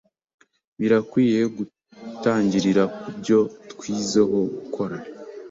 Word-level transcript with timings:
birakwiye 0.79 1.39
gutangirira 1.57 2.83
kubyo 2.99 3.37
tuzwiho 3.69 4.23
gukora 4.55 4.95